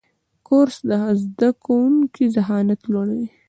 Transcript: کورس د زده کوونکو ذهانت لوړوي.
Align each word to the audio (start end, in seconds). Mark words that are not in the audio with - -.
کورس 0.47 0.77
د 0.89 0.91
زده 1.23 1.49
کوونکو 1.63 2.21
ذهانت 2.35 2.79
لوړوي. 2.91 3.25